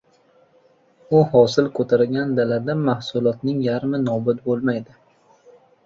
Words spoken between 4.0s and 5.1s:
nobud bo‘lmaydi.